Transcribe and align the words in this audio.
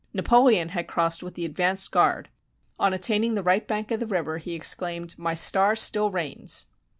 Napoleon 0.15 0.69
had 0.69 0.87
crossed 0.87 1.21
with 1.21 1.35
the 1.35 1.45
advanced 1.45 1.91
guard. 1.91 2.29
On 2.79 2.91
attaining 2.91 3.35
the 3.35 3.43
right 3.43 3.67
bank 3.67 3.91
of 3.91 3.99
the 3.99 4.07
river, 4.07 4.39
he 4.39 4.55
exclaimed, 4.55 5.13
"My 5.19 5.35
star 5.35 5.75
still 5.75 6.09
reigns!" 6.09 6.65